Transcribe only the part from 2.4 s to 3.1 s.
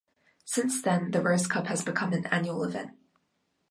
event.